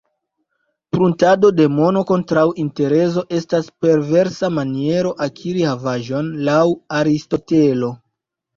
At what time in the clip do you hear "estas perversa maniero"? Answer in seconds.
3.41-5.13